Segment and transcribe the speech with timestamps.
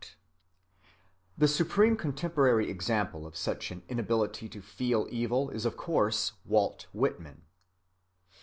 [0.01, 0.19] (37)
[1.37, 6.87] The supreme contemporary example of such an inability to feel evil is of course Walt
[6.91, 7.43] Whitman.